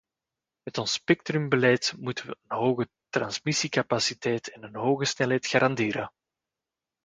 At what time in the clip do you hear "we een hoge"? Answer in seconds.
2.27-2.89